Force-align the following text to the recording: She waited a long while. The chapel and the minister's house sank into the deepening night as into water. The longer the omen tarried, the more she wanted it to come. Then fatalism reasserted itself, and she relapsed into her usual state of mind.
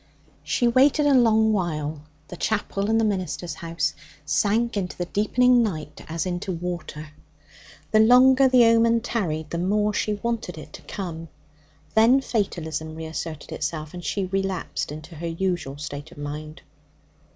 She 0.41 0.67
waited 0.67 1.05
a 1.05 1.13
long 1.13 1.53
while. 1.53 2.01
The 2.29 2.35
chapel 2.35 2.89
and 2.89 2.99
the 2.99 3.05
minister's 3.05 3.53
house 3.53 3.93
sank 4.25 4.75
into 4.75 4.97
the 4.97 5.05
deepening 5.05 5.61
night 5.61 6.01
as 6.09 6.25
into 6.25 6.51
water. 6.51 7.09
The 7.91 7.99
longer 7.99 8.47
the 8.47 8.65
omen 8.65 9.01
tarried, 9.01 9.51
the 9.51 9.59
more 9.59 9.93
she 9.93 10.15
wanted 10.15 10.57
it 10.57 10.73
to 10.73 10.81
come. 10.81 11.27
Then 11.93 12.19
fatalism 12.19 12.95
reasserted 12.95 13.51
itself, 13.51 13.93
and 13.93 14.03
she 14.03 14.25
relapsed 14.25 14.91
into 14.91 15.13
her 15.17 15.27
usual 15.27 15.77
state 15.77 16.11
of 16.11 16.17
mind. 16.17 16.63